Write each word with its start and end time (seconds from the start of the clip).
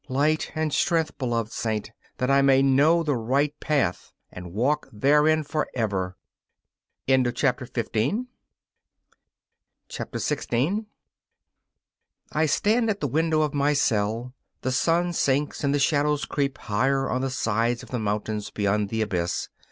Light 0.09 0.51
and 0.55 0.73
strength, 0.73 1.15
beloved 1.19 1.51
Saint, 1.51 1.91
that 2.17 2.31
I 2.31 2.41
may 2.41 2.63
know 2.63 3.03
the 3.03 3.15
right 3.15 3.53
path, 3.59 4.11
and 4.31 4.51
walk 4.51 4.87
therein 4.91 5.43
forever! 5.43 6.17
16 7.07 8.27
I 12.31 12.45
stand 12.47 12.89
at 12.89 12.99
the 12.99 13.07
window 13.07 13.41
of 13.43 13.53
my 13.53 13.73
cell. 13.73 14.33
The 14.61 14.71
sun 14.71 15.13
sinks 15.13 15.63
and 15.63 15.71
the 15.71 15.77
shadows 15.77 16.25
creep 16.25 16.57
higher 16.57 17.07
on 17.07 17.21
the 17.21 17.29
sides 17.29 17.83
of 17.83 17.89
the 17.91 17.99
mountains 17.99 18.49
beyond 18.49 18.89
the 18.89 19.03
abyss. 19.03 19.49